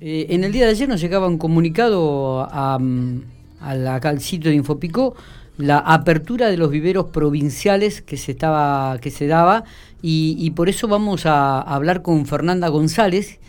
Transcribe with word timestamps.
Eh, 0.00 0.26
en 0.30 0.44
el 0.44 0.52
día 0.52 0.64
de 0.64 0.70
ayer 0.70 0.88
nos 0.88 1.00
llegaba 1.00 1.26
un 1.26 1.38
comunicado 1.38 2.46
a, 2.50 2.78
al 3.60 4.20
sitio 4.20 4.50
de 4.50 4.56
Infopico 4.56 5.16
la 5.56 5.78
apertura 5.78 6.48
de 6.48 6.56
los 6.56 6.70
viveros 6.70 7.06
provinciales 7.06 8.00
que 8.00 8.16
se 8.16 8.30
estaba 8.30 8.96
que 9.00 9.10
se 9.10 9.26
daba 9.26 9.64
y, 10.00 10.48
por 10.52 10.68
eso 10.68 10.86
vamos 10.86 11.26
a 11.26 11.60
hablar 11.60 12.02
con 12.02 12.24
Fernanda 12.26 12.68
González 12.68 13.40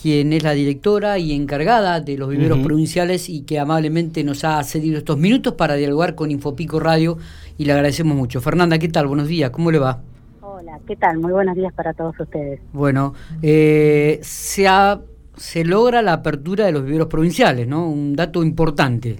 quien 0.00 0.32
es 0.32 0.42
la 0.42 0.52
directora 0.52 1.18
y 1.18 1.32
encargada 1.32 2.00
de 2.00 2.16
los 2.16 2.30
viveros 2.30 2.60
provinciales 2.60 3.28
y 3.28 3.42
que 3.42 3.58
amablemente 3.58 4.24
nos 4.24 4.44
ha 4.44 4.62
cedido 4.64 4.96
estos 4.96 5.18
minutos 5.18 5.54
para 5.54 5.74
dialogar 5.74 6.14
con 6.14 6.30
Infopico 6.30 6.80
Radio 6.80 7.18
y 7.58 7.64
le 7.64 7.72
agradecemos 7.72 8.16
mucho. 8.16 8.40
Fernanda, 8.40 8.78
¿qué 8.78 8.88
tal? 8.88 9.08
Buenos 9.08 9.28
días, 9.28 9.50
¿cómo 9.50 9.70
le 9.70 9.78
va? 9.78 10.00
Hola, 10.40 10.78
¿qué 10.86 10.96
tal? 10.96 11.18
Muy 11.18 11.32
buenos 11.32 11.56
días 11.56 11.72
para 11.74 11.92
todos 11.92 12.18
ustedes. 12.18 12.60
Bueno, 12.72 13.12
eh, 13.42 14.20
se 14.22 14.68
ha 14.68 15.00
se 15.38 15.64
logra 15.64 16.02
la 16.02 16.14
apertura 16.14 16.66
de 16.66 16.72
los 16.72 16.84
viveros 16.84 17.08
provinciales, 17.08 17.66
¿no? 17.66 17.88
Un 17.88 18.14
dato 18.14 18.42
importante. 18.42 19.18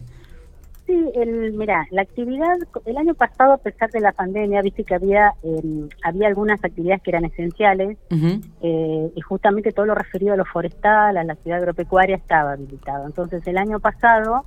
Sí, 0.87 1.13
el, 1.17 1.53
mira, 1.53 1.87
la 1.91 2.01
actividad, 2.01 2.57
el 2.87 2.97
año 2.97 3.15
pasado, 3.15 3.53
a 3.53 3.59
pesar 3.59 3.91
de 3.91 4.01
la 4.01 4.13
pandemia, 4.13 4.63
viste 4.63 4.85
que 4.85 4.95
había 4.95 5.35
em, 5.43 5.87
había 6.03 6.29
algunas 6.29 6.65
actividades 6.65 7.03
que 7.03 7.11
eran 7.11 7.27
esenciales 7.27 7.99
eh, 8.63 9.13
y 9.15 9.21
justamente 9.21 9.73
todo 9.73 9.85
lo 9.85 9.95
referido 9.95 10.33
a 10.33 10.37
lo 10.39 10.47
forestal, 10.47 11.19
a 11.19 11.25
la 11.25 11.35
ciudad 11.35 11.59
agropecuaria, 11.59 12.17
estaba 12.17 12.53
habilitado. 12.53 13.05
Entonces, 13.05 13.47
el 13.47 13.59
año 13.59 13.81
pasado, 13.81 14.47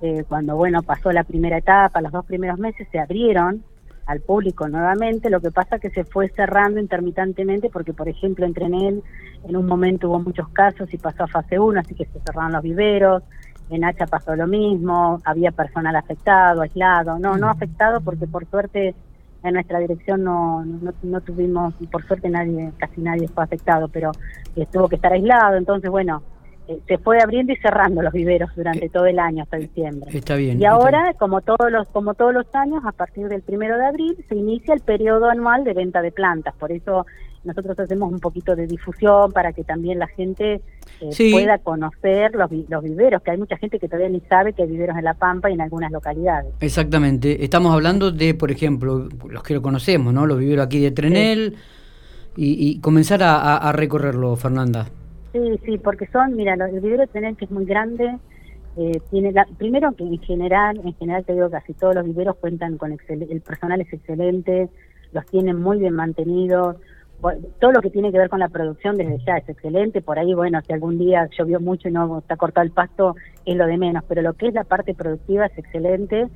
eh, 0.00 0.24
cuando, 0.26 0.56
bueno, 0.56 0.82
pasó 0.82 1.12
la 1.12 1.24
primera 1.24 1.58
etapa, 1.58 2.00
los 2.00 2.12
dos 2.12 2.24
primeros 2.24 2.58
meses, 2.58 2.88
se 2.90 2.98
abrieron 2.98 3.62
al 4.06 4.20
público 4.20 4.68
nuevamente, 4.68 5.30
lo 5.30 5.40
que 5.40 5.50
pasa 5.50 5.78
que 5.78 5.90
se 5.90 6.04
fue 6.04 6.28
cerrando 6.28 6.80
intermitentemente 6.80 7.70
porque, 7.70 7.92
por 7.92 8.08
ejemplo, 8.08 8.44
en 8.44 8.54
Trenel 8.54 9.02
en 9.48 9.56
un 9.56 9.66
momento 9.66 10.08
hubo 10.08 10.20
muchos 10.20 10.48
casos 10.50 10.92
y 10.92 10.98
pasó 10.98 11.24
a 11.24 11.28
fase 11.28 11.58
1, 11.58 11.80
así 11.80 11.94
que 11.94 12.04
se 12.06 12.20
cerraron 12.20 12.52
los 12.52 12.62
viveros, 12.62 13.22
en 13.70 13.84
Hacha 13.84 14.06
pasó 14.06 14.36
lo 14.36 14.46
mismo, 14.46 15.20
había 15.24 15.50
personal 15.50 15.96
afectado, 15.96 16.62
aislado, 16.62 17.18
no, 17.18 17.36
no 17.36 17.48
afectado 17.48 18.00
porque 18.00 18.26
por 18.26 18.46
suerte 18.46 18.94
en 19.42 19.54
nuestra 19.54 19.78
dirección 19.78 20.24
no, 20.24 20.64
no, 20.64 20.92
no 21.02 21.20
tuvimos, 21.20 21.74
por 21.90 22.02
suerte 22.04 22.28
nadie, 22.28 22.72
casi 22.78 23.00
nadie 23.00 23.28
fue 23.28 23.44
afectado, 23.44 23.88
pero 23.88 24.12
tuvo 24.72 24.88
que 24.88 24.96
estar 24.96 25.12
aislado, 25.12 25.56
entonces 25.56 25.90
bueno, 25.90 26.22
eh, 26.22 26.33
se 26.66 26.98
fue 26.98 27.20
abriendo 27.20 27.52
y 27.52 27.56
cerrando 27.56 28.02
los 28.02 28.12
viveros 28.12 28.50
durante 28.56 28.86
eh, 28.86 28.90
todo 28.90 29.06
el 29.06 29.18
año 29.18 29.42
hasta 29.42 29.58
diciembre. 29.58 30.10
Está 30.16 30.36
bien. 30.36 30.60
Y 30.60 30.64
ahora, 30.64 31.14
como 31.18 31.40
todos 31.42 31.70
los 31.70 31.86
como 31.88 32.14
todos 32.14 32.32
los 32.32 32.46
años, 32.54 32.82
a 32.86 32.92
partir 32.92 33.28
del 33.28 33.42
primero 33.42 33.76
de 33.76 33.86
abril 33.86 34.16
se 34.28 34.34
inicia 34.34 34.74
el 34.74 34.80
periodo 34.80 35.28
anual 35.28 35.64
de 35.64 35.74
venta 35.74 36.00
de 36.00 36.10
plantas. 36.10 36.54
Por 36.54 36.72
eso 36.72 37.06
nosotros 37.44 37.78
hacemos 37.78 38.10
un 38.10 38.20
poquito 38.20 38.56
de 38.56 38.66
difusión 38.66 39.30
para 39.32 39.52
que 39.52 39.64
también 39.64 39.98
la 39.98 40.06
gente 40.06 40.62
eh, 41.00 41.30
pueda 41.32 41.58
conocer 41.58 42.34
los, 42.34 42.50
los 42.68 42.82
viveros, 42.82 43.22
que 43.22 43.32
hay 43.32 43.36
mucha 43.36 43.58
gente 43.58 43.78
que 43.78 43.86
todavía 43.86 44.08
ni 44.08 44.20
sabe 44.20 44.54
que 44.54 44.62
hay 44.62 44.68
viveros 44.68 44.96
en 44.96 45.04
La 45.04 45.12
Pampa 45.12 45.50
y 45.50 45.54
en 45.54 45.60
algunas 45.60 45.92
localidades. 45.92 46.54
Exactamente. 46.60 47.44
Estamos 47.44 47.74
hablando 47.74 48.10
de, 48.10 48.32
por 48.32 48.50
ejemplo, 48.50 49.08
los 49.28 49.42
que 49.42 49.52
lo 49.52 49.60
conocemos, 49.60 50.14
¿no? 50.14 50.24
Los 50.24 50.38
viveros 50.38 50.64
aquí 50.64 50.80
de 50.80 50.92
Trenel 50.92 51.56
y, 52.36 52.80
comenzar 52.80 53.20
a 53.22 53.70
recorrerlo, 53.72 54.34
Fernanda. 54.34 54.86
Sí, 55.34 55.60
sí, 55.64 55.78
porque 55.78 56.06
son, 56.12 56.36
mira, 56.36 56.54
el 56.54 56.80
vivero 56.80 57.02
de 57.02 57.06
Trenel 57.08 57.36
que 57.36 57.46
es 57.46 57.50
muy 57.50 57.64
grande, 57.64 58.18
eh, 58.76 59.00
tiene 59.10 59.32
la, 59.32 59.44
primero 59.58 59.90
que 59.90 60.04
en 60.04 60.20
general, 60.20 60.80
en 60.84 60.94
general 60.94 61.24
te 61.24 61.32
digo 61.32 61.50
casi 61.50 61.74
todos 61.74 61.96
los 61.96 62.04
viveros 62.04 62.36
cuentan 62.36 62.78
con 62.78 62.92
el 62.92 63.40
personal 63.40 63.80
es 63.80 63.92
excelente, 63.92 64.68
los 65.12 65.26
tienen 65.26 65.60
muy 65.60 65.80
bien 65.80 65.94
mantenidos, 65.94 66.76
todo 67.60 67.72
lo 67.72 67.80
que 67.80 67.90
tiene 67.90 68.12
que 68.12 68.18
ver 68.18 68.28
con 68.28 68.38
la 68.38 68.48
producción 68.48 68.96
desde 68.96 69.18
ya 69.26 69.38
es 69.38 69.48
excelente, 69.48 70.02
por 70.02 70.20
ahí 70.20 70.34
bueno, 70.34 70.60
si 70.64 70.72
algún 70.72 70.98
día 70.98 71.28
llovió 71.36 71.58
mucho 71.58 71.88
y 71.88 71.92
no 71.92 72.20
está 72.20 72.36
cortado 72.36 72.64
el 72.64 72.70
pasto 72.70 73.16
es 73.44 73.56
lo 73.56 73.66
de 73.66 73.76
menos, 73.76 74.04
pero 74.06 74.22
lo 74.22 74.34
que 74.34 74.46
es 74.46 74.54
la 74.54 74.62
parte 74.62 74.94
productiva 74.94 75.46
es 75.46 75.58
excelente 75.58 76.28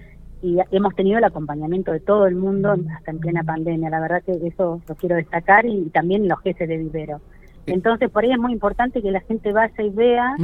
y 0.43 0.59
hemos 0.73 0.97
tenido 0.97 1.19
el 1.19 1.25
acompañamiento 1.25 1.93
de 1.93 2.01
todo 2.01 2.27
el 2.27 2.35
mundo 2.35 2.75
hasta 2.97 3.13
en 3.13 3.21
plena 3.21 3.45
pandemia, 3.45 3.91
la 3.91 4.01
verdad 4.01 4.25
que 4.25 4.33
eso 4.45 4.83
lo 4.89 4.95
quiero 4.97 5.15
destacar 5.15 5.67
y 5.67 5.89
también 5.91 6.27
los 6.27 6.41
jefes 6.41 6.69
de 6.69 6.79
vivero. 6.79 7.21
Entonces, 7.69 8.11
por 8.11 8.25
ahí 8.25 8.33
es 8.33 8.39
muy 8.39 8.53
importante 8.53 9.03
que 9.03 9.11
la 9.11 9.21
gente 9.21 9.53
vaya 9.53 9.83
y 9.83 9.91
vea 9.91 10.37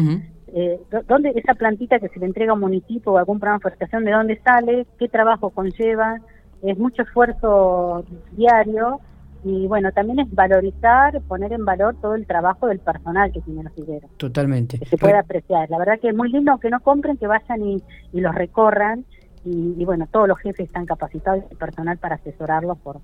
eh, 0.49 0.81
dónde 1.09 1.33
esa 1.35 1.55
plantita 1.55 1.99
que 1.99 2.09
se 2.09 2.21
le 2.21 2.27
entrega 2.27 2.53
a 2.53 2.55
un 2.55 2.61
municipio 2.61 3.13
o 3.13 3.17
a 3.17 3.21
algún 3.21 3.41
programa 3.41 3.59
de 3.59 3.63
forestación, 3.63 4.05
de 4.05 4.13
dónde 4.13 4.41
sale, 4.45 4.87
qué 4.99 5.09
trabajo 5.09 5.51
conlleva. 5.51 6.21
Es 6.63 6.79
mucho 6.79 7.03
esfuerzo 7.03 8.05
diario 8.33 9.01
y 9.45 9.67
bueno, 9.67 9.93
también 9.93 10.21
es 10.21 10.35
valorizar, 10.35 11.21
poner 11.23 11.53
en 11.53 11.65
valor 11.65 11.97
todo 12.01 12.15
el 12.15 12.27
trabajo 12.27 12.67
del 12.67 12.79
personal 12.79 13.31
que 13.31 13.43
tiene 13.43 13.63
los 13.63 13.75
viveros. 13.75 14.11
Totalmente. 14.17 14.79
Que 14.79 14.87
se 14.87 14.97
pueda 14.97 15.21
apreciar. 15.21 15.69
La 15.69 15.79
verdad 15.79 16.01
que 16.01 16.09
es 16.09 16.15
muy 16.15 16.31
lindo 16.31 16.57
que 16.59 16.71
no 16.71 16.81
compren, 16.81 17.19
que 17.19 17.27
vayan 17.27 17.63
y, 17.63 17.83
y 18.13 18.21
los 18.21 18.35
recorran. 18.35 19.05
Y, 19.45 19.75
y, 19.77 19.85
bueno, 19.85 20.09
todos 20.11 20.27
los 20.27 20.39
jefes 20.39 20.67
están 20.67 20.87
capacitados 20.87 21.45
y 21.51 21.55
personal 21.57 21.99
para 21.99 22.15
asesorarlos 22.15 22.79
por, 22.79 23.01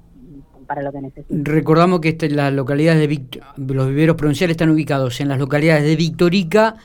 para 0.66 0.82
lo 0.82 0.92
que 0.92 1.00
necesiten. 1.00 1.44
Recordamos 1.44 2.00
que 2.00 2.10
este, 2.10 2.30
las 2.30 2.52
localidades 2.52 3.08
de 3.08 3.74
los 3.74 3.88
viveros 3.88 4.16
provinciales 4.16 4.54
están 4.54 4.70
ubicados 4.70 5.20
en 5.20 5.28
las 5.28 5.38
localidades 5.38 5.84
de 5.84 5.96
Victorica, 5.96 6.76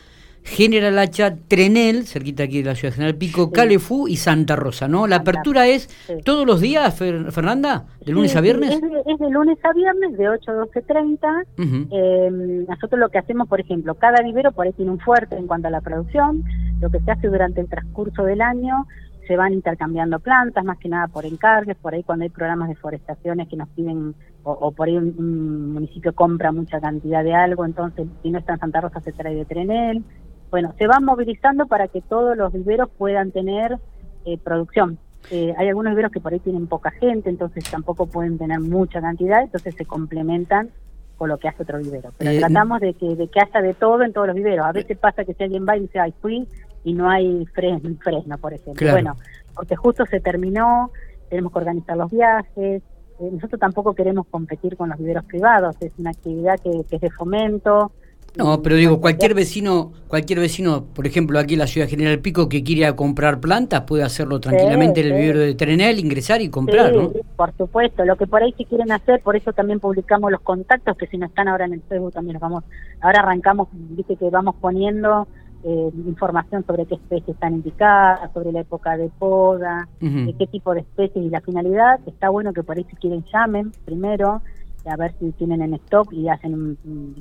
General 0.46 0.98
Hacha, 1.00 1.36
Trenel, 1.48 2.06
cerquita 2.06 2.44
aquí 2.44 2.62
de 2.62 2.70
la 2.70 2.76
ciudad 2.76 2.92
de 2.92 2.96
General 2.96 3.16
Pico, 3.16 3.52
Calefú 3.52 4.08
y 4.08 4.18
Santa 4.18 4.56
Rosa, 4.56 4.88
¿no? 4.88 5.08
La 5.08 5.18
apertura 5.18 5.68
es 5.68 5.90
todos 6.24 6.46
los 6.46 6.62
días, 6.62 6.96
Fernanda, 6.96 7.86
de 8.06 8.12
lunes 8.12 8.36
a 8.36 8.42
viernes. 8.42 8.76
Es 8.76 9.20
de, 9.20 9.30
lunes 9.32 9.58
a 9.64 9.74
viernes, 9.74 10.16
de 10.16 10.30
8 10.30 10.52
a 10.52 10.54
12.30. 10.66 11.46
Em, 11.58 12.66
nosotros 12.68 13.00
lo 13.00 13.10
que 13.10 13.18
hacemos, 13.18 13.48
por 13.48 13.60
ejemplo, 13.60 13.96
cada 13.96 14.22
vivero 14.24 14.52
por 14.52 14.68
ahí 14.68 14.74
tiene 14.74 14.92
un 14.92 15.00
fuerte 15.00 15.36
en 15.36 15.48
cuanto 15.48 15.68
a 15.68 15.72
la 15.72 15.82
producción. 15.82 16.44
Lo 16.80 16.92
que 16.92 17.00
se 17.00 17.12
hace 17.12 17.28
durante 17.28 17.62
el 17.62 17.68
transcurso 17.68 18.24
del 18.24 18.42
año 18.42 18.86
se 19.28 19.36
van 19.36 19.54
intercambiando 19.54 20.20
plantas, 20.20 20.64
más 20.64 20.78
que 20.78 20.90
nada 20.90 21.08
por 21.08 21.26
encargues, 21.26 21.76
por 21.78 21.94
ahí 21.94 22.04
cuando 22.04 22.24
hay 22.24 22.30
programas 22.30 22.70
de 22.70 22.76
forestaciones 22.76 23.48
que 23.48 23.56
nos 23.56 23.70
piden, 23.70 24.16
o, 24.44 24.72
por 24.72 24.88
ahí 24.88 24.98
un, 24.98 25.74
municipio 25.74 26.14
compra 26.14 26.52
mucha 26.52 26.80
cantidad 26.80 27.24
de 27.24 27.34
algo, 27.34 27.66
entonces 27.66 28.08
si 28.22 28.32
no 28.32 28.40
está 28.40 28.54
en 28.54 28.60
Santa 28.60 28.82
Rosa 28.82 29.00
se 29.02 29.12
trae 29.12 29.36
de 29.36 29.46
Trenel. 29.46 30.04
Bueno, 30.52 30.74
se 30.78 30.88
van 30.88 31.04
movilizando 31.04 31.68
para 31.68 31.88
que 31.88 32.02
todos 32.02 32.38
los 32.38 32.54
viveros 32.54 32.90
puedan 32.98 33.32
tener 33.32 33.78
eh, 34.26 34.38
producción. 34.38 35.00
Eh, 35.32 35.54
hay 35.58 35.68
algunos 35.68 35.92
viveros 35.92 36.12
que 36.12 36.20
por 36.20 36.34
ahí 36.34 36.40
tienen 36.40 36.68
poca 36.68 36.92
gente, 36.92 37.30
entonces 37.30 37.64
tampoco 37.70 38.06
pueden 38.06 38.38
tener 38.38 38.60
mucha 38.60 39.02
cantidad, 39.02 39.42
entonces 39.42 39.74
se 39.76 39.86
complementan 39.86 40.70
con 41.18 41.30
lo 41.30 41.38
que 41.38 41.48
hace 41.48 41.64
otro 41.64 41.80
vivero. 41.80 42.12
Pero 42.18 42.32
eh, 42.32 42.40
tratamos 42.40 42.80
de 42.80 42.94
que, 42.94 43.16
de 43.16 43.28
que 43.28 43.40
haya 43.40 43.62
de 43.62 43.74
todo 43.74 44.04
en 44.04 44.14
todos 44.14 44.28
los 44.28 44.36
viveros. 44.36 44.66
A 44.66 44.72
veces 44.72 44.98
pasa 44.98 45.26
que 45.26 45.34
si 45.34 45.44
alguien 45.44 45.66
va 45.68 45.78
y 45.78 45.82
dice, 45.82 46.00
ay, 46.00 46.14
fui 46.22 46.48
y 46.86 46.94
no 46.94 47.10
hay 47.10 47.46
fresno, 47.48 47.98
fresno 48.02 48.38
por 48.38 48.54
ejemplo. 48.54 48.92
Bueno, 48.92 49.18
porque 49.54 49.76
justo 49.76 50.06
se 50.06 50.22
terminó, 50.22 50.92
tenemos 51.30 51.52
que 51.52 51.60
organizar 51.60 51.98
los 51.98 52.12
viajes. 52.12 52.84
Eh, 53.20 53.30
nosotros 53.32 53.60
tampoco 53.60 53.94
queremos 53.94 54.28
competir 54.28 54.78
con 54.78 54.90
los 54.90 55.00
viveros 55.00 55.26
privados, 55.26 55.76
es 55.82 55.92
una 55.98 56.12
actividad 56.12 56.60
que, 56.60 56.86
es 56.90 57.02
de 57.02 57.10
fomento. 57.10 57.92
No, 58.38 58.62
pero 58.62 58.76
digo, 58.76 59.00
cualquier 59.00 59.34
vecino, 59.34 59.94
cualquier 60.10 60.42
vecino, 60.42 60.84
por 60.94 61.08
ejemplo, 61.08 61.40
aquí 61.40 61.54
en 61.54 61.62
la 61.62 61.68
ciudad 61.68 61.88
General 61.88 62.20
Pico, 62.20 62.50
que 62.50 62.64
quiera 62.64 62.94
comprar 62.94 63.40
plantas, 63.40 63.82
puede 63.84 64.04
hacerlo 64.04 64.42
tranquilamente 64.42 65.00
en 65.00 65.08
el 65.08 65.14
vivero 65.14 65.40
de 65.40 65.56
Trenel, 65.56 66.00
ingresar 66.00 66.42
y 66.42 66.50
comprar, 66.50 66.94
¿no? 66.94 67.14
por 67.38 67.56
supuesto. 67.56 68.04
Lo 68.04 68.18
que 68.18 68.28
por 68.28 68.44
ahí 68.44 68.54
si 68.58 68.66
quieren 68.66 68.92
hacer, 68.92 69.22
por 69.22 69.38
eso 69.38 69.54
también 69.54 69.80
publicamos 69.80 70.32
los 70.32 70.42
contactos, 70.42 70.98
que 70.98 71.08
si 71.08 71.18
no 71.18 71.28
están 71.28 71.48
ahora 71.48 71.64
en 71.64 71.74
el 71.74 71.82
Facebook 71.84 72.12
también 72.12 72.34
los 72.34 72.42
vamos, 72.42 72.66
ahora 73.00 73.22
arrancamos, 73.22 73.70
viste 73.72 74.18
que 74.18 74.30
vamos 74.30 74.56
poniendo 74.60 75.30
eh, 75.68 75.90
información 76.06 76.64
sobre 76.66 76.86
qué 76.86 76.94
especies 76.96 77.30
están 77.30 77.56
indicadas, 77.56 78.32
sobre 78.34 78.52
la 78.52 78.60
época 78.60 78.98
de 78.98 79.10
poda, 79.10 79.88
qué 80.00 80.48
tipo 80.52 80.74
de 80.76 80.82
especies 80.82 81.26
y 81.26 81.30
la 81.30 81.42
finalidad. 81.42 82.00
Está 82.06 82.30
bueno 82.30 82.54
que 82.54 82.62
por 82.62 82.78
ahí 82.78 82.86
si 82.88 82.96
quieren 82.98 83.26
llamen 83.34 83.72
primero, 83.84 84.42
a 84.86 84.96
ver 84.96 85.16
si 85.20 85.32
tienen 85.32 85.64
en 85.64 85.74
stock 85.74 86.14
y 86.14 86.30
hacen 86.30 86.78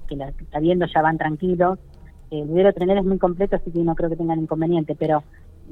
que 0.06 0.16
la 0.16 0.28
está 0.28 0.60
viendo 0.60 0.84
ya 0.86 1.00
van 1.00 1.16
tranquilos. 1.16 1.78
El 2.30 2.48
video 2.48 2.72
tener 2.72 2.98
es 2.98 3.04
muy 3.04 3.18
completo, 3.18 3.56
así 3.56 3.70
que 3.70 3.78
no 3.80 3.94
creo 3.94 4.10
que 4.10 4.16
tengan 4.16 4.40
inconveniente, 4.40 4.94
pero 4.94 5.22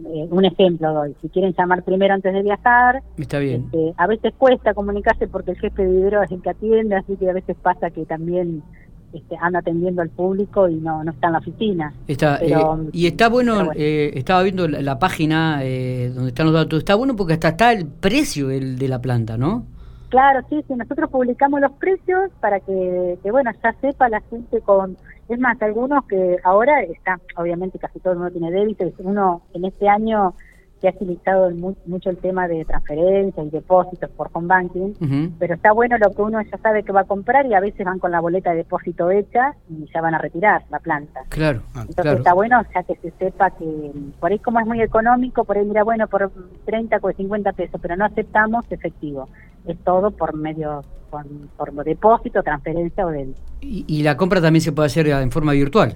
eh, 0.07 0.27
un 0.31 0.45
ejemplo 0.45 0.95
doy. 0.95 1.15
Si 1.21 1.29
quieren 1.29 1.55
llamar 1.59 1.83
primero 1.83 2.15
antes 2.15 2.33
de 2.33 2.43
viajar, 2.43 3.03
está 3.19 3.39
bien. 3.39 3.65
Este, 3.67 3.93
a 3.99 4.07
veces 4.07 4.33
cuesta 4.39 4.73
comunicarse 4.73 5.27
porque 5.29 5.51
el 5.51 5.59
jefe 5.59 5.85
de 5.85 5.93
vivero 5.93 6.23
es 6.23 6.31
el 6.31 6.41
que 6.41 6.51
atiende, 6.51 6.97
así 6.97 7.17
que 7.17 7.29
a 7.29 7.35
veces 7.35 7.57
pasa 7.61 7.91
que 7.91 8.07
también 8.07 8.63
este, 9.13 9.37
anda 9.41 9.59
atendiendo 9.59 10.03
al 10.03 10.11
público 10.11 10.69
y 10.69 10.77
no, 10.77 11.05
no 11.05 11.11
está 11.13 11.27
en 11.27 11.33
la 11.33 11.39
oficina. 11.39 11.93
Está, 12.09 12.39
eh, 12.43 12.55
y 12.93 13.07
está 13.07 13.29
bueno, 13.29 13.71
eh, 13.75 14.13
estaba 14.15 14.43
viendo 14.43 14.67
la, 14.69 14.99
página 14.99 15.61
eh, 15.63 16.11
donde 16.15 16.31
están 16.31 16.47
los 16.47 16.55
datos, 16.55 16.79
está 16.79 16.95
bueno 16.95 17.15
porque 17.17 17.35
hasta 17.35 17.49
está 17.49 17.73
el 17.73 17.87
precio 17.87 18.51
el 18.51 18.79
de 18.79 18.89
la 18.89 19.01
planta, 19.01 19.37
¿no? 19.37 19.67
Claro, 20.09 20.41
sí, 20.51 20.63
sí, 20.69 20.75
nosotros 20.75 21.11
publicamos 21.11 21.61
los 21.61 21.73
precios 21.73 22.31
para 22.41 22.61
que, 22.61 23.19
bueno, 23.31 23.51
ya 23.63 23.75
sepa 23.81 24.09
la 24.09 24.21
gente 24.23 24.61
con... 24.61 24.97
Es 25.29 25.39
más, 25.39 25.61
algunos 25.63 26.05
que 26.05 26.37
ahora 26.45 26.83
está, 26.83 27.19
obviamente 27.37 27.79
casi 27.79 27.99
todo 28.01 28.13
el 28.13 28.19
mundo 28.19 28.33
tiene 28.33 28.51
débito, 28.51 28.85
uno 28.99 29.41
en 29.55 29.65
este 29.65 29.89
año 29.89 30.35
se 30.83 30.89
ha 30.89 30.91
agilizado 30.91 31.49
mucho 31.87 32.11
el 32.11 32.19
tema 32.19 32.49
de 32.49 32.65
transferencias 32.65 33.47
y 33.47 33.51
depósitos 33.51 34.11
por 34.11 34.29
home 34.33 34.49
banking, 34.49 35.31
pero 35.39 35.55
está 35.55 35.71
bueno 35.73 35.97
lo 35.97 36.11
que 36.11 36.23
uno 36.23 36.43
ya 36.43 36.59
sabe 36.59 36.83
que 36.83 36.91
va 36.91 37.03
a 37.03 37.05
comprar 37.05 37.47
y 37.47 37.55
a 37.55 37.61
veces 37.61 37.87
van 37.87 38.01
con 38.01 38.11
la 38.11 38.21
boleta 38.21 38.51
de 38.51 38.57
depósito 38.57 39.09
hecha 39.13 39.55
y 39.71 39.89
ya 39.95 40.01
van 40.01 40.15
a 40.15 40.19
retirar 40.19 40.65
la 40.71 40.81
planta. 40.81 41.21
Claro. 41.29 41.63
Ah, 41.75 41.85
Entonces 41.89 42.17
está 42.19 42.35
bueno 42.35 42.61
ya 42.75 42.83
que 42.83 42.97
se 42.97 43.13
sepa 43.13 43.53
que 43.53 43.93
por 44.19 44.33
ahí 44.33 44.41
como 44.41 44.59
es 44.59 44.67
muy 44.67 44.83
económico, 44.83 45.45
por 45.45 45.57
ahí 45.57 45.65
mira, 45.65 45.85
bueno, 45.85 46.09
por 46.09 46.33
30 46.65 46.99
o 47.01 47.13
50 47.13 47.53
pesos, 47.53 47.81
pero 47.81 47.97
no 47.97 48.05
aceptamos 48.05 48.65
efectivo. 48.71 49.29
Es 49.65 49.79
todo 49.85 50.11
por 50.11 50.35
medio, 50.35 50.83
por, 51.11 51.25
por 51.57 51.85
depósito, 51.85 52.43
transferencia 52.43 53.07
o 53.07 53.11
del... 53.11 53.37
y 53.61 54.03
la 54.03 54.17
compra 54.17 54.41
también 54.41 54.63
se 54.63 54.73
puede 54.73 54.87
hacer 54.87 55.07
en 55.07 55.31
forma 55.31 55.53
virtual. 55.53 55.95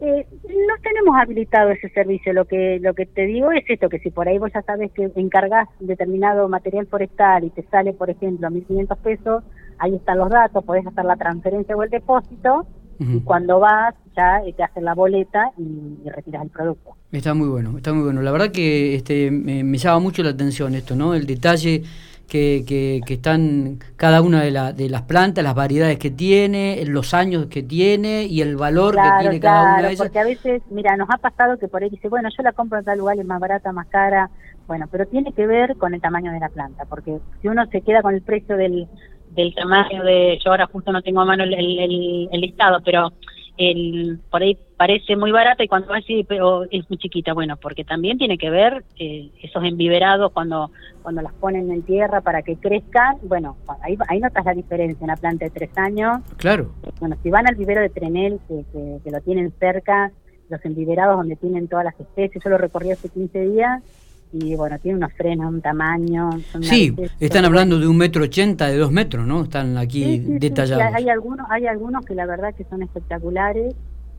Eh, 0.00 0.26
no 0.68 0.74
tenemos 0.82 1.16
habilitado 1.20 1.70
ese 1.70 1.88
servicio. 1.88 2.32
Lo 2.32 2.44
que 2.44 2.78
lo 2.80 2.94
que 2.94 3.06
te 3.06 3.26
digo 3.26 3.50
es 3.52 3.64
esto, 3.68 3.88
que 3.88 3.98
si 4.00 4.10
por 4.10 4.28
ahí 4.28 4.38
vos 4.38 4.50
ya 4.54 4.62
sabes 4.62 4.92
que 4.92 5.10
encargas 5.16 5.68
determinado 5.80 6.48
material 6.48 6.86
forestal 6.86 7.44
y 7.44 7.50
te 7.50 7.62
sale, 7.64 7.94
por 7.94 8.10
ejemplo, 8.10 8.46
a 8.46 8.50
1.500 8.50 8.96
pesos, 8.98 9.44
ahí 9.78 9.94
están 9.94 10.18
los 10.18 10.28
datos, 10.28 10.62
podés 10.64 10.86
hacer 10.86 11.04
la 11.04 11.16
transferencia 11.16 11.74
o 11.74 11.82
el 11.82 11.90
depósito, 11.90 12.66
y 13.00 13.20
cuando 13.20 13.60
vas 13.60 13.94
ya 14.16 14.38
eh, 14.44 14.52
te 14.52 14.64
hacen 14.64 14.84
la 14.84 14.92
boleta 14.92 15.52
y, 15.56 16.08
retiras 16.10 16.42
el 16.42 16.50
producto. 16.50 16.96
Está 17.12 17.32
muy 17.32 17.48
bueno, 17.48 17.76
está 17.76 17.92
muy 17.92 18.02
bueno. 18.02 18.22
La 18.22 18.32
verdad 18.32 18.50
que 18.50 18.96
este 18.96 19.30
me, 19.30 19.62
me 19.62 19.78
llama 19.78 20.00
mucho 20.00 20.22
la 20.24 20.30
atención 20.30 20.74
esto, 20.74 20.96
¿no? 20.96 21.14
El 21.14 21.24
detalle 21.24 21.84
que, 22.28 23.02
que, 23.06 23.14
están 23.14 23.78
cada 23.96 24.20
una 24.20 24.42
de, 24.42 24.50
la, 24.50 24.72
de 24.72 24.88
las 24.88 25.02
plantas, 25.02 25.42
las 25.42 25.54
variedades 25.54 25.98
que 25.98 26.10
tiene, 26.10 26.84
los 26.86 27.14
años 27.14 27.46
que 27.46 27.62
tiene 27.62 28.24
y 28.24 28.42
el 28.42 28.56
valor 28.56 28.94
que 28.94 29.10
tiene 29.20 29.40
cada 29.40 29.62
una 29.62 29.82
de 29.82 29.88
ellas. 29.88 29.98
Porque 29.98 30.18
a 30.18 30.24
veces, 30.24 30.62
mira, 30.70 30.96
nos 30.96 31.08
ha 31.10 31.16
pasado 31.16 31.58
que 31.58 31.68
por 31.68 31.82
ahí 31.82 31.90
dice, 31.90 32.08
bueno, 32.08 32.28
yo 32.36 32.42
la 32.42 32.52
compro 32.52 32.78
en 32.78 32.84
tal 32.84 32.98
lugar, 32.98 33.18
es 33.18 33.26
más 33.26 33.40
barata, 33.40 33.72
más 33.72 33.86
cara. 33.88 34.30
Bueno, 34.66 34.86
pero 34.90 35.06
tiene 35.06 35.32
que 35.32 35.46
ver 35.46 35.76
con 35.76 35.94
el 35.94 36.00
tamaño 36.00 36.30
de 36.30 36.40
la 36.40 36.50
planta, 36.50 36.84
porque 36.84 37.18
si 37.40 37.48
uno 37.48 37.66
se 37.66 37.80
queda 37.80 38.02
con 38.02 38.14
el 38.14 38.20
precio 38.20 38.56
del, 38.56 38.86
del 39.30 39.54
tamaño 39.54 40.04
de, 40.04 40.38
yo 40.44 40.50
ahora 40.50 40.66
justo 40.66 40.92
no 40.92 41.00
tengo 41.00 41.22
a 41.22 41.24
mano 41.24 41.44
el, 41.44 41.54
el, 41.54 42.28
el 42.30 42.40
listado, 42.40 42.80
pero 42.84 43.12
el, 43.56 44.20
por 44.30 44.42
ahí 44.42 44.58
parece 44.78 45.16
muy 45.16 45.32
barata 45.32 45.64
y 45.64 45.68
cuando 45.68 45.88
va 45.88 45.98
así 45.98 46.24
pero 46.26 46.64
es 46.70 46.88
muy 46.88 46.98
chiquita 46.98 47.34
bueno 47.34 47.56
porque 47.56 47.84
también 47.84 48.16
tiene 48.16 48.38
que 48.38 48.48
ver 48.48 48.84
eh, 48.98 49.30
esos 49.42 49.64
enviverados 49.64 50.32
cuando 50.32 50.70
cuando 51.02 51.20
las 51.20 51.34
ponen 51.34 51.70
en 51.72 51.82
tierra 51.82 52.20
para 52.20 52.42
que 52.42 52.56
crezcan 52.56 53.16
bueno 53.22 53.56
ahí 53.82 53.98
ahí 54.08 54.20
notas 54.20 54.44
la 54.44 54.54
diferencia 54.54 55.04
una 55.04 55.16
planta 55.16 55.44
de 55.44 55.50
tres 55.50 55.76
años 55.76 56.20
claro 56.36 56.72
bueno 57.00 57.16
si 57.22 57.28
van 57.28 57.48
al 57.48 57.56
vivero 57.56 57.80
de 57.80 57.90
Trenel 57.90 58.38
que, 58.46 58.64
que, 59.02 59.10
lo 59.10 59.20
tienen 59.20 59.52
cerca 59.58 60.12
los 60.48 60.64
enviverados 60.64 61.16
donde 61.16 61.34
tienen 61.34 61.66
todas 61.66 61.84
las 61.84 61.98
especies 61.98 62.42
yo 62.42 62.48
lo 62.48 62.56
recorrí 62.56 62.92
hace 62.92 63.08
15 63.08 63.40
días 63.40 63.82
y 64.30 64.54
bueno, 64.56 64.78
tiene 64.78 64.98
unos 64.98 65.14
frenos, 65.14 65.50
un 65.50 65.62
tamaño. 65.62 66.28
sí, 66.60 66.94
están 67.18 67.46
hablando 67.46 67.78
de 67.78 67.86
un 67.86 67.96
metro 67.96 68.24
ochenta, 68.24 68.66
de 68.66 68.76
dos 68.76 68.92
metros, 68.92 69.26
¿no? 69.26 69.44
Están 69.44 69.78
aquí 69.78 70.18
detallados. 70.18 70.84
hay, 70.94 71.08
algunos, 71.08 71.46
hay 71.50 71.66
algunos 71.66 72.04
que 72.04 72.14
la 72.14 72.26
verdad 72.26 72.54
que 72.54 72.64
son 72.64 72.82
espectaculares 72.82 73.74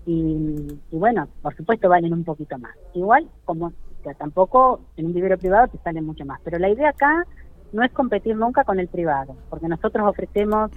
y, 0.05 0.79
bueno, 0.91 1.27
por 1.41 1.55
supuesto 1.55 1.87
valen 1.87 2.13
un 2.13 2.23
poquito 2.23 2.57
más. 2.57 2.75
Igual, 2.93 3.27
como 3.45 3.73
tampoco 4.17 4.79
en 4.97 5.07
un 5.07 5.13
vivero 5.13 5.37
privado 5.37 5.67
te 5.67 5.77
salen 5.79 6.05
mucho 6.05 6.25
más, 6.25 6.39
pero 6.43 6.57
la 6.57 6.69
idea 6.69 6.89
acá 6.89 7.25
no 7.73 7.83
es 7.83 7.91
competir 7.91 8.35
nunca 8.35 8.63
con 8.63 8.79
el 8.79 8.87
privado, 8.87 9.35
porque 9.49 9.67
nosotros 9.67 10.07
ofrecemos 10.07 10.71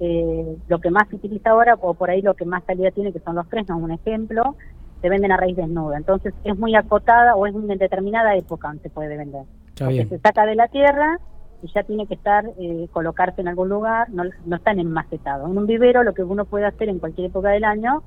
eh, 0.00 0.56
lo 0.66 0.80
que 0.80 0.90
más 0.90 1.08
se 1.08 1.16
utiliza 1.16 1.50
ahora, 1.50 1.74
o 1.80 1.94
por 1.94 2.10
ahí 2.10 2.22
lo 2.22 2.34
que 2.34 2.44
más 2.44 2.64
salida 2.64 2.90
tiene, 2.90 3.12
que 3.12 3.20
son 3.20 3.36
los 3.36 3.46
frenos, 3.46 3.80
un 3.80 3.92
ejemplo, 3.92 4.56
se 5.00 5.08
venden 5.08 5.32
a 5.32 5.36
raíz 5.36 5.56
desnuda. 5.56 5.96
Entonces 5.96 6.34
es 6.44 6.58
muy 6.58 6.74
acotada 6.74 7.36
o 7.36 7.46
es 7.46 7.54
en 7.54 7.66
determinada 7.66 8.34
época 8.36 8.68
donde 8.68 8.82
se 8.82 8.90
puede 8.90 9.16
vender. 9.16 9.44
se 9.76 10.18
saca 10.18 10.46
de 10.46 10.54
la 10.54 10.68
tierra 10.68 11.18
y 11.62 11.68
ya 11.72 11.82
tiene 11.84 12.06
que 12.06 12.14
estar, 12.14 12.44
eh, 12.58 12.88
colocarse 12.92 13.40
en 13.40 13.48
algún 13.48 13.68
lugar, 13.68 14.10
no, 14.10 14.24
no 14.46 14.56
están 14.56 14.80
enmacetados. 14.80 15.48
En 15.50 15.58
un 15.58 15.66
vivero 15.66 16.02
lo 16.02 16.14
que 16.14 16.22
uno 16.22 16.44
puede 16.44 16.66
hacer 16.66 16.88
en 16.88 16.98
cualquier 16.98 17.28
época 17.28 17.50
del 17.50 17.64
año, 17.64 18.02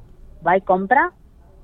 va 0.45 0.57
y 0.57 0.61
compra 0.61 1.13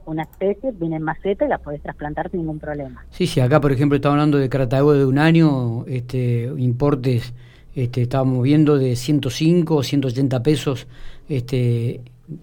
una 0.05 0.23
especie, 0.23 0.71
viene 0.71 0.97
en 0.97 1.03
maceta 1.03 1.45
y 1.45 1.47
la 1.47 1.59
puedes 1.59 1.81
trasplantar 1.81 2.29
sin 2.31 2.41
ningún 2.41 2.59
problema. 2.59 3.05
Sí, 3.11 3.27
sí, 3.27 3.39
acá 3.39 3.61
por 3.61 3.71
ejemplo 3.71 3.95
estamos 3.95 4.15
hablando 4.15 4.37
de 4.37 4.49
Caratago 4.49 4.93
de 4.93 5.05
un 5.05 5.17
año, 5.17 5.85
este 5.87 6.51
importes, 6.57 7.33
este, 7.75 8.01
estábamos 8.01 8.43
viendo 8.43 8.77
de 8.77 8.95
105 8.95 9.75
o 9.75 9.83
180 9.83 10.43
pesos 10.43 10.87
este, 11.29 12.01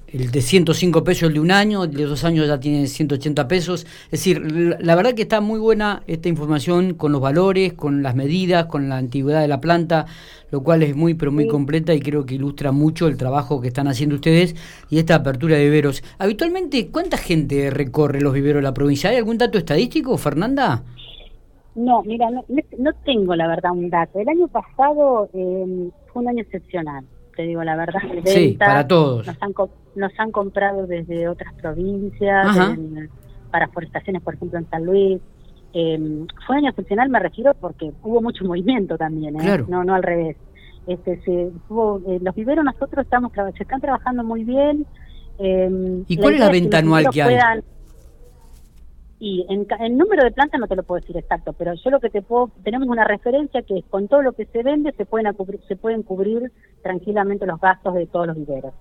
el 0.08 0.30
de 0.30 0.42
105 0.42 1.04
pesos 1.04 1.28
el 1.28 1.34
de 1.34 1.40
un 1.40 1.50
año, 1.50 1.84
el 1.84 1.92
de 1.92 2.04
dos 2.04 2.25
años 2.25 2.46
ya 2.46 2.58
tiene 2.60 2.86
180 2.86 3.48
pesos. 3.48 3.86
Es 4.06 4.10
decir, 4.12 4.40
la, 4.80 4.94
verdad 4.94 5.14
que 5.14 5.22
está 5.22 5.40
muy 5.40 5.58
buena 5.58 6.02
esta 6.06 6.28
información 6.28 6.94
con 6.94 7.12
los 7.12 7.20
valores, 7.20 7.72
con 7.75 8.02
las 8.02 8.14
medidas, 8.14 8.66
con 8.66 8.88
la 8.88 8.96
antigüedad 8.96 9.40
de 9.40 9.48
la 9.48 9.60
planta, 9.60 10.06
lo 10.50 10.62
cual 10.62 10.82
es 10.82 10.96
muy, 10.96 11.14
pero 11.14 11.32
muy 11.32 11.46
completa 11.46 11.94
y 11.94 12.00
creo 12.00 12.26
que 12.26 12.34
ilustra 12.34 12.72
mucho 12.72 13.08
el 13.08 13.16
trabajo 13.16 13.60
que 13.60 13.69
están 13.69 13.88
haciendo 13.88 14.16
ustedes 14.16 14.54
y 14.90 14.98
esta 14.98 15.16
apertura 15.16 15.56
de 15.56 15.64
viveros. 15.64 16.02
Habitualmente, 16.19 16.88
¿cuánta 16.88 17.16
gente 17.16 17.70
recorre 17.70 18.20
los 18.20 18.34
viveros 18.34 18.60
de 18.60 18.64
la 18.64 18.75
provincia? 18.75 19.10
¿Hay 19.10 19.16
algún 19.16 19.38
dato 19.38 19.58
estadístico, 19.58 20.16
Fernanda? 20.19 20.82
No, 21.78 22.02
mira, 22.02 22.28
no, 22.30 22.92
tengo 23.04 23.36
la 23.36 23.46
verdad 23.46 23.72
un 23.72 23.88
dato. 23.88 24.19
El 24.19 24.28
año 24.28 24.48
pasado 24.48 25.28
eh, 25.32 25.90
fue 26.12 26.22
un 26.22 26.28
año 26.28 26.42
excepcional 26.42 27.04
te 27.38 27.44
digo 27.44 27.62
la 27.62 27.76
verdad. 27.76 28.00
sí, 28.25 28.56
para 28.58 28.88
todos. 28.88 29.25
Nos 29.25 29.36
han, 29.40 29.54
nos 29.94 30.12
han 30.19 30.32
comprado 30.32 30.88
desde 30.88 31.28
otras 31.28 31.54
provincias, 31.54 32.48
para 33.52 33.69
forestaciones, 33.69 34.22
por 34.22 34.34
ejemplo, 34.34 34.58
en 34.58 34.69
San 34.69 34.84
Luis. 34.84 35.20
Eh, 35.72 36.26
fue 36.44 36.56
año 36.56 36.70
excepcional, 36.70 37.08
me 37.10 37.20
refiero, 37.20 37.54
porque 37.54 37.92
hubo 38.02 38.20
mucho 38.20 38.44
movimiento 38.44 38.98
también, 38.98 39.40
¿eh? 39.40 39.64
no 39.69 39.84
no 39.84 39.94
al 39.94 40.02
revés. 40.02 40.36
Este, 40.88 41.22
se, 41.22 41.52
hubo, 41.69 42.00
eh, 42.08 42.19
los 42.20 42.34
viveros 42.34 42.64
nosotros 42.64 43.04
estamos 43.04 43.30
se 43.56 43.62
están 43.62 43.80
trabajando 43.80 44.25
muy 44.25 44.42
bien. 44.42 44.84
Em, 45.38 46.04
¿Y 46.08 46.16
cuál 46.16 46.34
es 46.34 46.40
la 46.40 46.50
venta 46.50 46.78
anual 46.78 47.06
que 47.12 47.22
hay? 47.22 47.38
Y 49.20 49.44
en, 49.49 49.67
el 49.81 49.97
número 49.97 50.23
de 50.23 50.31
plantas 50.31 50.61
no 50.61 50.69
te 50.69 50.76
lo 50.76 50.85
puedo 50.85 51.00
decir 51.00 51.17
exacto, 51.17 51.53
pero 51.53 51.75
yo 51.75 51.91
lo 51.91 51.99
que 51.99 52.11
te 52.11 52.23
puedo, 52.23 52.50
tenemos 52.62 52.88
una 52.88 53.05
referencia 53.05 53.62
que 53.62 53.79
es 53.79 53.85
con 53.87 54.06
todo 54.06 54.23
lo 54.23 54.32
que 54.32 54.47
se 54.47 54.62
vende 54.62 54.93
se 54.93 55.06
pueden 55.06 55.32
cubrir, 55.35 55.61
se 55.67 55.76
pueden 55.76 56.03
cubrir 56.03 56.53
tranquilamente 56.82 57.47
los 57.47 57.61
gastos 57.61 57.94
de 57.94 58.06
todos 58.06 58.29
los 58.29 58.37
viveros. 58.37 58.75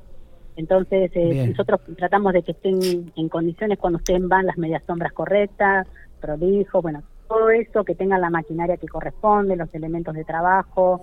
Entonces 0.55 1.11
eh, 1.15 1.47
nosotros 1.47 1.81
tratamos 1.97 2.33
de 2.33 2.43
que 2.43 2.51
estén 2.51 3.11
en 3.15 3.29
condiciones 3.29 3.79
cuando 3.79 3.97
ustedes 3.97 4.27
van 4.27 4.45
las 4.45 4.57
medias 4.57 4.83
sombras 4.85 5.13
correctas, 5.13 5.87
prolijo, 6.19 6.81
bueno, 6.81 7.03
todo 7.27 7.49
eso, 7.49 7.83
que 7.83 7.95
tengan 7.95 8.21
la 8.21 8.29
maquinaria 8.29 8.77
que 8.77 8.87
corresponde, 8.87 9.55
los 9.55 9.73
elementos 9.73 10.15
de 10.15 10.23
trabajo. 10.23 11.01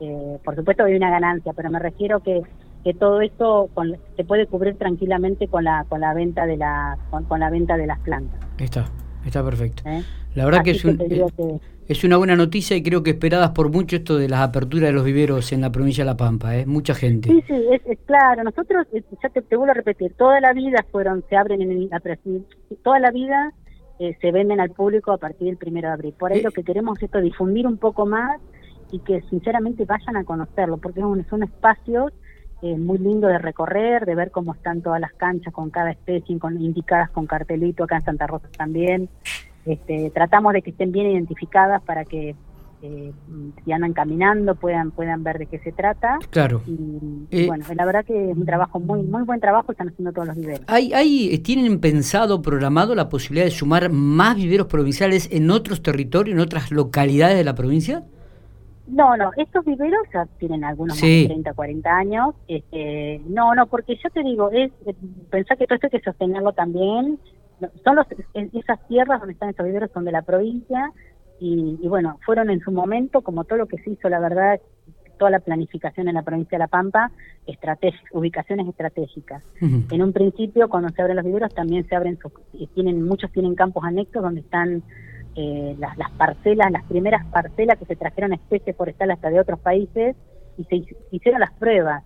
eh, 0.00 0.38
por 0.44 0.56
supuesto 0.56 0.84
hay 0.84 0.94
una 0.94 1.10
ganancia, 1.10 1.52
pero 1.52 1.70
me 1.70 1.78
refiero 1.78 2.20
que 2.20 2.42
que 2.86 2.94
todo 2.94 3.20
esto 3.20 3.68
se 4.16 4.22
puede 4.22 4.46
cubrir 4.46 4.78
tranquilamente 4.78 5.48
con 5.48 5.64
la 5.64 5.84
con 5.88 6.00
la 6.00 6.14
venta 6.14 6.46
de 6.46 6.56
la 6.56 6.96
con, 7.10 7.40
la 7.40 7.50
venta 7.50 7.76
de 7.76 7.84
las 7.84 7.98
plantas. 7.98 8.38
Está, 8.58 8.84
está 9.26 9.42
perfecto. 9.42 9.82
¿Eh? 9.86 10.04
La 10.36 10.44
verdad 10.44 10.62
que 10.62 10.70
es, 10.70 10.84
eh, 10.84 11.24
es 11.88 12.04
una 12.04 12.16
buena 12.16 12.36
noticia 12.36 12.76
y 12.76 12.84
creo 12.84 13.02
que 13.02 13.10
esperadas 13.10 13.50
por 13.50 13.72
mucho 13.72 13.96
esto 13.96 14.16
de 14.16 14.28
las 14.28 14.38
aperturas 14.38 14.90
de 14.90 14.92
los 14.92 15.02
viveros 15.02 15.52
en 15.52 15.62
la 15.62 15.72
provincia 15.72 16.04
de 16.04 16.10
La 16.12 16.16
Pampa, 16.16 16.56
¿eh? 16.56 16.64
mucha 16.64 16.94
gente. 16.94 17.28
Sí, 17.28 17.42
sí, 17.48 17.60
es, 17.72 17.98
claro. 18.06 18.44
Nosotros, 18.44 18.86
eh, 18.92 19.02
ya 19.20 19.30
te, 19.30 19.40
vuelvo 19.56 19.72
a 19.72 19.74
repetir, 19.74 20.14
toda 20.16 20.40
la 20.40 20.52
vida 20.52 20.86
fueron, 20.92 21.24
se 21.28 21.34
abren 21.34 21.62
en 21.62 21.90
la 21.90 22.00
toda 22.84 23.00
la 23.00 23.10
vida 23.10 23.52
se 23.98 24.30
venden 24.30 24.60
al 24.60 24.70
público 24.70 25.10
a 25.10 25.18
partir 25.18 25.48
del 25.48 25.56
primero 25.56 25.88
de 25.88 25.94
abril. 25.94 26.14
Por 26.16 26.30
eso 26.30 26.44
lo 26.44 26.50
que 26.52 26.62
queremos 26.62 26.98
es 26.98 27.04
esto, 27.04 27.20
difundir 27.20 27.66
un 27.66 27.78
poco 27.78 28.06
más 28.06 28.40
y 28.92 29.00
que 29.00 29.22
sinceramente 29.22 29.86
vayan 29.86 30.16
a 30.16 30.22
conocerlo, 30.22 30.76
porque 30.76 31.00
son 31.00 31.42
espacios 31.42 32.12
eh, 32.72 32.76
muy 32.78 32.98
lindo 32.98 33.28
de 33.28 33.38
recorrer, 33.38 34.06
de 34.06 34.14
ver 34.14 34.30
cómo 34.30 34.54
están 34.54 34.82
todas 34.82 35.00
las 35.00 35.12
canchas 35.12 35.52
con 35.52 35.70
cada 35.70 35.90
especie 35.90 36.38
con, 36.38 36.60
indicadas 36.60 37.10
con 37.10 37.26
cartelito, 37.26 37.84
acá 37.84 37.96
en 37.96 38.04
Santa 38.04 38.26
Rosa 38.26 38.48
también. 38.56 39.08
Este, 39.64 40.10
tratamos 40.10 40.52
de 40.52 40.62
que 40.62 40.70
estén 40.70 40.92
bien 40.92 41.10
identificadas 41.10 41.82
para 41.82 42.04
que 42.04 42.34
eh, 42.82 43.12
si 43.64 43.72
andan 43.72 43.92
caminando 43.92 44.54
puedan 44.54 44.90
puedan 44.90 45.22
ver 45.24 45.38
de 45.38 45.46
qué 45.46 45.58
se 45.60 45.72
trata. 45.72 46.18
Claro. 46.30 46.62
Y, 46.66 47.26
eh, 47.30 47.46
bueno, 47.46 47.64
la 47.74 47.84
verdad 47.84 48.04
que 48.04 48.30
es 48.30 48.36
un 48.36 48.44
trabajo 48.44 48.78
muy 48.80 49.02
muy 49.02 49.22
buen 49.22 49.40
trabajo, 49.40 49.72
están 49.72 49.88
haciendo 49.88 50.12
todos 50.12 50.28
los 50.28 50.36
niveles. 50.36 50.62
¿Hay, 50.66 50.92
hay, 50.92 51.38
¿Tienen 51.38 51.80
pensado, 51.80 52.42
programado 52.42 52.94
la 52.94 53.08
posibilidad 53.08 53.46
de 53.46 53.50
sumar 53.50 53.90
más 53.90 54.36
viveros 54.36 54.66
provinciales 54.66 55.28
en 55.32 55.50
otros 55.50 55.82
territorios, 55.82 56.34
en 56.34 56.40
otras 56.40 56.70
localidades 56.70 57.36
de 57.36 57.44
la 57.44 57.54
provincia? 57.54 58.04
No, 58.86 59.16
no, 59.16 59.30
estos 59.36 59.64
viveros 59.64 60.02
ya 60.12 60.26
tienen 60.38 60.64
algunos 60.64 60.96
más 60.96 61.02
de 61.02 61.26
30, 61.26 61.54
40 61.54 61.90
años. 61.90 62.34
Este, 62.46 63.20
no, 63.26 63.54
no, 63.54 63.66
porque 63.66 63.96
yo 63.96 64.10
te 64.10 64.22
digo, 64.22 64.50
es 64.52 64.70
pensar 65.30 65.58
que 65.58 65.66
todo 65.66 65.74
esto 65.74 65.88
hay 65.88 65.98
que 65.98 66.04
sostenerlo 66.04 66.52
también. 66.52 67.18
Son 67.84 67.96
los, 67.96 68.06
esas 68.34 68.86
tierras 68.86 69.18
donde 69.18 69.32
están 69.32 69.48
estos 69.48 69.66
viveros 69.66 69.90
son 69.92 70.04
de 70.04 70.12
la 70.12 70.22
provincia 70.22 70.92
y, 71.40 71.76
bueno, 71.88 72.18
fueron 72.24 72.50
en 72.50 72.60
su 72.60 72.70
momento, 72.70 73.22
como 73.22 73.44
todo 73.44 73.58
lo 73.58 73.66
que 73.66 73.78
se 73.78 73.90
hizo, 73.90 74.08
la 74.08 74.20
verdad, 74.20 74.60
toda 75.18 75.30
la 75.30 75.40
planificación 75.40 76.08
en 76.08 76.14
la 76.14 76.22
provincia 76.22 76.56
de 76.56 76.60
La 76.60 76.68
Pampa, 76.68 77.10
ubicaciones 78.12 78.68
estratégicas. 78.68 79.42
En 79.60 80.02
un 80.02 80.12
principio, 80.12 80.68
cuando 80.68 80.90
se 80.90 81.02
abren 81.02 81.16
los 81.16 81.24
viveros, 81.24 81.54
también 81.54 81.86
se 81.88 81.96
abren, 81.96 82.18
tienen 82.74 83.02
muchos 83.02 83.30
tienen 83.32 83.54
campos 83.54 83.84
anexos 83.84 84.22
donde 84.22 84.40
están 84.40 84.82
eh, 85.36 85.76
las, 85.78 85.96
las, 85.98 86.10
parcelas, 86.12 86.70
las 86.72 86.84
primeras 86.84 87.24
parcelas 87.26 87.78
que 87.78 87.84
se 87.84 87.96
trajeron 87.96 88.32
especies 88.32 88.76
forestales 88.76 89.16
hasta 89.16 89.30
de 89.30 89.40
otros 89.40 89.60
países 89.60 90.16
y 90.56 90.64
se 90.64 90.96
hicieron 91.10 91.40
las 91.40 91.52
pruebas. 91.52 92.02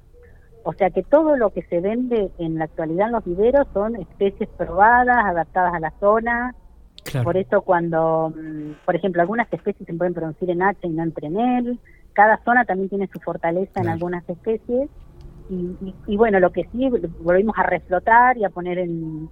O 0.64 0.72
sea 0.74 0.90
que 0.90 1.02
todo 1.02 1.36
lo 1.36 1.50
que 1.50 1.62
se 1.62 1.80
vende 1.80 2.30
en 2.38 2.58
la 2.58 2.64
actualidad 2.64 3.06
en 3.06 3.12
los 3.12 3.24
viveros 3.24 3.66
son 3.72 3.96
especies 3.96 4.48
probadas, 4.50 5.24
adaptadas 5.24 5.74
a 5.74 5.80
la 5.80 5.92
zona. 6.00 6.54
Por 7.24 7.36
eso 7.38 7.62
cuando, 7.62 8.30
mm, 8.36 8.84
por 8.84 8.94
ejemplo, 8.94 9.22
algunas 9.22 9.50
especies 9.50 9.86
se 9.86 9.94
pueden 9.94 10.12
producir 10.12 10.50
en 10.50 10.62
H 10.62 10.86
y 10.86 10.90
no 10.90 11.02
en 11.02 11.12
Trenel, 11.12 11.78
cada 12.12 12.42
zona 12.44 12.64
también 12.64 12.90
tiene 12.90 13.08
su 13.12 13.18
fortaleza 13.20 13.80
en 13.80 13.88
algunas 13.88 14.28
especies. 14.28 14.90
Y, 16.06 16.16
bueno, 16.16 16.38
lo 16.38 16.52
que 16.52 16.68
sí, 16.70 16.88
volvimos 17.20 17.58
a 17.58 17.64
reflotar 17.64 18.36
y 18.36 18.44
a 18.44 18.50
poner 18.50 18.78
en, 18.78 19.28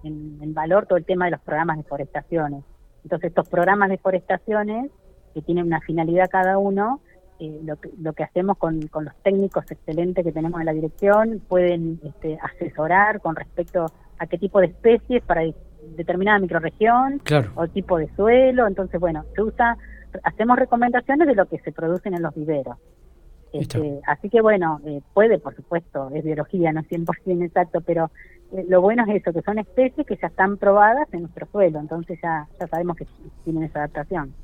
valor 0.52 0.86
todo 0.86 0.98
el 0.98 1.04
tema 1.04 1.26
de 1.26 1.32
los 1.32 1.40
programas 1.40 1.76
de 1.76 1.84
forestaciones. 1.84 2.64
Entonces, 3.04 3.28
estos 3.28 3.48
programas 3.48 3.88
de 3.90 3.98
forestaciones, 3.98 4.90
que 5.34 5.42
tienen 5.42 5.66
una 5.66 5.80
finalidad 5.80 6.28
cada 6.30 6.58
uno, 6.58 7.00
eh, 7.40 7.60
lo, 7.62 7.76
que, 7.76 7.90
lo 8.00 8.12
que 8.12 8.24
hacemos 8.24 8.58
con, 8.58 8.88
con, 8.88 9.04
los 9.04 9.14
técnicos 9.22 9.70
excelentes 9.70 10.24
que 10.24 10.32
tenemos 10.32 10.58
en 10.60 10.66
la 10.66 10.72
dirección, 10.72 11.40
pueden 11.48 12.00
este, 12.02 12.38
asesorar 12.42 13.20
con 13.20 13.36
respecto 13.36 13.86
a 14.18 14.26
qué 14.26 14.38
tipo 14.38 14.60
de 14.60 14.66
especies 14.66 15.22
para 15.22 15.42
determinada 15.96 16.38
microregión 16.38 17.22
o 17.54 17.68
tipo 17.68 17.98
de 17.98 18.08
suelo. 18.16 18.66
Entonces, 18.66 19.00
bueno, 19.00 19.24
se 19.34 19.42
usa, 19.42 19.76
hacemos 20.24 20.58
recomendaciones 20.58 21.28
de 21.28 21.34
lo 21.34 21.46
que 21.46 21.58
se 21.60 21.72
producen 21.72 22.14
en 22.14 22.22
los 22.22 22.34
viveros. 22.34 22.76
Este, 23.52 24.00
así 24.06 24.28
que 24.28 24.40
bueno, 24.40 24.80
eh, 24.84 25.00
puede, 25.14 25.38
por 25.38 25.54
supuesto, 25.56 26.10
es 26.14 26.24
biología, 26.24 26.72
no 26.72 26.80
es 26.80 26.88
100% 26.88 27.44
exacto, 27.44 27.80
pero 27.80 28.10
eh, 28.52 28.64
lo 28.68 28.80
bueno 28.80 29.04
es 29.08 29.22
eso, 29.22 29.32
que 29.32 29.42
son 29.42 29.58
especies 29.58 30.06
que 30.06 30.16
ya 30.16 30.28
están 30.28 30.58
probadas 30.58 31.08
en 31.12 31.22
nuestro 31.22 31.46
suelo, 31.50 31.80
entonces 31.80 32.18
ya, 32.22 32.46
ya 32.60 32.66
sabemos 32.66 32.96
que 32.96 33.06
tienen 33.44 33.64
esa 33.64 33.80
adaptación. 33.80 34.34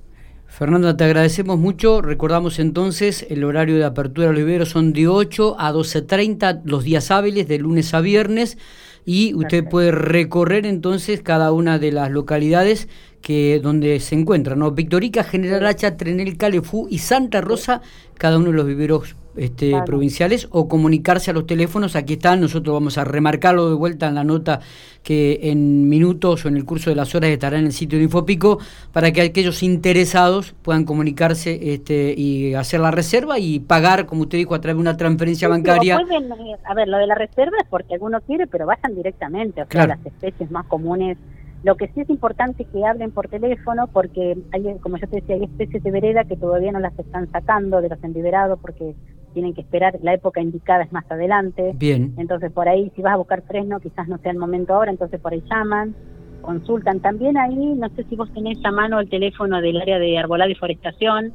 Fernanda, 0.46 0.96
te 0.96 1.04
agradecemos 1.04 1.58
mucho. 1.58 2.00
Recordamos 2.00 2.58
entonces 2.58 3.26
el 3.28 3.44
horario 3.44 3.76
de 3.76 3.84
apertura 3.84 4.30
de 4.30 4.58
los 4.58 4.68
son 4.68 4.92
de 4.92 5.08
8 5.08 5.56
a 5.58 5.72
12.30 5.72 6.62
los 6.64 6.84
días 6.84 7.10
hábiles, 7.10 7.48
de 7.48 7.58
lunes 7.58 7.92
a 7.94 8.00
viernes, 8.00 8.58
y 9.04 9.34
usted 9.34 9.68
puede 9.68 9.90
recorrer 9.90 10.64
entonces 10.64 11.22
cada 11.22 11.52
una 11.52 11.78
de 11.78 11.92
las 11.92 12.10
localidades 12.10 12.88
que 13.24 13.58
donde 13.58 14.00
se 14.00 14.14
encuentran, 14.14 14.58
¿no? 14.58 14.72
Victorica, 14.72 15.24
General 15.24 15.64
Hacha, 15.64 15.96
Trenel, 15.96 16.36
Calefú 16.36 16.88
y 16.90 16.98
Santa 16.98 17.40
Rosa, 17.40 17.80
cada 18.18 18.36
uno 18.36 18.50
de 18.50 18.52
los 18.52 18.66
viveros 18.66 19.16
este, 19.34 19.72
provinciales, 19.86 20.46
o 20.50 20.68
comunicarse 20.68 21.30
a 21.30 21.34
los 21.34 21.46
teléfonos, 21.46 21.96
aquí 21.96 22.12
están, 22.12 22.42
nosotros 22.42 22.74
vamos 22.74 22.98
a 22.98 23.04
remarcarlo 23.04 23.70
de 23.70 23.76
vuelta 23.76 24.08
en 24.08 24.16
la 24.16 24.24
nota 24.24 24.60
que 25.02 25.40
en 25.44 25.88
minutos 25.88 26.44
o 26.44 26.48
en 26.48 26.58
el 26.58 26.66
curso 26.66 26.90
de 26.90 26.96
las 26.96 27.14
horas 27.14 27.30
estará 27.30 27.58
en 27.58 27.64
el 27.64 27.72
sitio 27.72 27.96
de 27.96 28.04
Infopico, 28.04 28.58
para 28.92 29.10
que 29.10 29.22
aquellos 29.22 29.62
interesados 29.62 30.54
puedan 30.60 30.84
comunicarse 30.84 31.72
este, 31.72 32.12
y 32.14 32.52
hacer 32.52 32.80
la 32.80 32.90
reserva 32.90 33.38
y 33.38 33.58
pagar, 33.58 34.04
como 34.04 34.22
usted 34.22 34.36
dijo, 34.36 34.54
a 34.54 34.60
través 34.60 34.76
de 34.76 34.82
una 34.82 34.98
transferencia 34.98 35.48
bancaria. 35.48 35.96
A 35.96 36.74
ver, 36.74 36.88
lo 36.88 36.98
de 36.98 37.06
la 37.06 37.14
reserva 37.14 37.56
es 37.58 37.66
porque 37.70 37.94
alguno 37.94 38.20
quiere, 38.20 38.46
pero 38.46 38.66
vayan 38.66 38.94
directamente, 38.94 39.62
o 39.62 39.66
sea, 39.66 39.86
las 39.86 40.04
especies 40.04 40.50
más 40.50 40.66
comunes 40.66 41.16
lo 41.64 41.76
que 41.76 41.88
sí 41.88 42.02
es 42.02 42.10
importante 42.10 42.66
que 42.66 42.84
hablen 42.84 43.10
por 43.10 43.28
teléfono 43.28 43.88
porque 43.90 44.36
hay, 44.52 44.78
como 44.80 44.98
yo 44.98 45.08
te 45.08 45.20
decía, 45.20 45.34
hay 45.36 45.44
especies 45.44 45.82
de 45.82 45.90
vereda 45.90 46.24
que 46.24 46.36
todavía 46.36 46.70
no 46.72 46.78
las 46.78 46.96
están 46.98 47.30
sacando 47.32 47.80
de 47.80 47.88
los 47.88 48.04
enviverados 48.04 48.58
porque 48.60 48.94
tienen 49.32 49.54
que 49.54 49.62
esperar, 49.62 49.98
la 50.02 50.12
época 50.12 50.42
indicada 50.42 50.84
es 50.84 50.92
más 50.92 51.10
adelante. 51.10 51.72
Bien. 51.74 52.14
Entonces 52.18 52.52
por 52.52 52.68
ahí, 52.68 52.92
si 52.94 53.00
vas 53.00 53.14
a 53.14 53.16
buscar 53.16 53.42
fresno, 53.42 53.80
quizás 53.80 54.06
no 54.08 54.18
sea 54.18 54.32
el 54.32 54.38
momento 54.38 54.74
ahora, 54.74 54.90
entonces 54.90 55.18
por 55.18 55.32
ahí 55.32 55.42
llaman, 55.50 55.96
consultan. 56.42 57.00
También 57.00 57.38
ahí, 57.38 57.56
no 57.56 57.88
sé 57.96 58.04
si 58.10 58.14
vos 58.14 58.30
tenés 58.34 58.62
a 58.62 58.70
mano 58.70 59.00
el 59.00 59.08
teléfono 59.08 59.62
del 59.62 59.80
área 59.80 59.98
de 59.98 60.18
arbolado 60.18 60.50
y 60.50 60.54
forestación, 60.54 61.32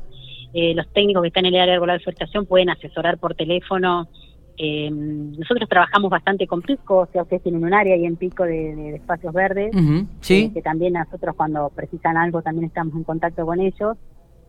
eh, 0.53 0.75
los 0.75 0.87
técnicos 0.93 1.23
que 1.23 1.29
están 1.29 1.45
en 1.45 1.55
el 1.55 1.61
área 1.61 1.71
de 1.71 1.77
arbolado 1.77 1.99
y 1.99 2.03
forestación 2.03 2.45
pueden 2.45 2.69
asesorar 2.69 3.17
por 3.17 3.33
teléfono 3.33 4.07
eh, 4.61 4.91
nosotros 4.91 5.69
trabajamos 5.69 6.11
bastante 6.11 6.45
con 6.45 6.61
Pico, 6.61 6.97
o 6.97 7.05
sea, 7.05 7.23
ustedes 7.23 7.43
tienen 7.43 7.63
un 7.63 7.73
área 7.73 7.95
ahí 7.95 8.05
en 8.05 8.17
Pico 8.17 8.43
de, 8.43 8.95
espacios 8.95 9.33
verdes, 9.33 9.71
¿Sí? 10.19 10.47
Eh, 10.47 10.53
que 10.53 10.61
también 10.61 10.93
nosotros 10.93 11.33
cuando 11.37 11.69
precisan 11.69 12.17
algo 12.17 12.41
también 12.41 12.65
estamos 12.65 12.93
en 12.93 13.05
contacto 13.05 13.45
con 13.45 13.61
ellos. 13.61 13.95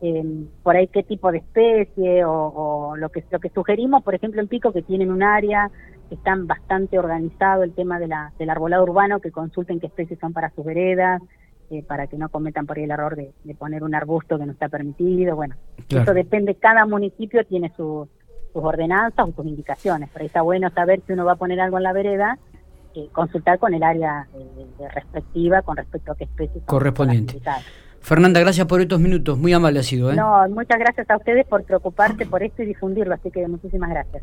Eh, 0.03 0.25
por 0.65 0.75
ahí 0.75 0.89
qué 0.89 1.05
tipo 1.05 1.31
de 1.31 1.39
especie 1.39 2.25
o, 2.25 2.97
lo 2.97 3.11
que 3.11 3.23
lo 3.31 3.39
que 3.39 3.51
sugerimos, 3.51 4.03
por 4.03 4.17
ejemplo, 4.17 4.41
en 4.41 4.49
Pico 4.49 4.73
que 4.73 4.83
tienen 4.83 5.13
un 5.13 5.23
área 5.23 5.71
que 6.09 6.17
están 6.17 6.49
bastante 6.49 6.99
organizado 6.99 7.63
el 7.63 7.73
tema 7.73 8.01
de 8.01 8.09
la, 8.09 8.33
del 8.37 8.51
arbolado 8.51 8.83
urbano, 8.83 9.21
que 9.21 9.31
consulten 9.31 9.79
qué 9.79 9.87
especies 9.87 10.19
son 10.19 10.33
para 10.33 10.51
sus 10.51 10.65
veredas, 10.65 11.23
eh, 11.71 11.85
para 11.85 12.09
que 12.09 12.19
no 12.19 12.31
cometan 12.31 12.67
por 12.67 12.79
ahí 12.79 12.83
el 12.83 12.91
error 12.91 13.15
de, 13.15 13.33
poner 13.55 13.85
un 13.85 13.95
arbusto 13.95 14.41
que 14.41 14.47
no 14.47 14.51
está 14.51 14.69
permitido. 14.69 15.37
Bueno, 15.37 15.55
eso 15.89 16.15
depende, 16.15 16.57
cada 16.57 16.85
municipio 16.85 17.45
tiene 17.45 17.71
sus 17.77 18.09
sus 18.53 18.63
ordenanzas 18.65 19.29
o 19.29 19.33
sus 19.33 19.47
indicaciones. 19.47 20.09
Pero 20.13 20.25
está 20.25 20.43
bueno 20.43 20.71
saber 20.71 21.01
si 21.07 21.13
uno 21.13 21.25
va 21.25 21.33
a 21.33 21.37
poner 21.37 21.61
algo 21.61 21.79
en 21.79 21.83
la 21.85 21.93
vereda, 21.93 22.39
eh, 22.95 23.09
consultar 23.13 23.59
con 23.59 23.73
el 23.75 23.83
área 23.83 24.27
eh, 24.35 24.89
respectiva 24.95 25.63
con 25.63 25.77
respecto 25.77 26.13
a 26.13 26.17
qué 26.17 26.25
especie 26.25 26.61
correspondiente. 26.67 27.41
Fernanda, 28.01 28.41
gracias 28.41 28.67
por 28.67 28.81
estos 28.81 28.99
minutos, 28.99 29.39
muy 29.39 29.53
amable 29.53 29.81
ha 29.81 29.83
sido. 29.83 30.11
¿eh? 30.11 30.17
No, 30.17 30.49
muchas 30.49 30.79
gracias 30.79 31.09
a 31.11 31.17
ustedes 31.17 31.47
por 31.47 31.65
preocuparse 31.65 32.25
por 32.27 32.43
esto 32.43 32.63
y 32.63 32.67
difundirlo, 32.67 33.15
así 33.15 33.31
que 33.31 33.47
muchísimas 33.47 33.91
gracias. 33.91 34.17